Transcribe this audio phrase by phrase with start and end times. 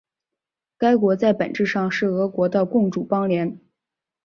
[0.79, 3.59] 该国在本质上是俄国的共主邦联。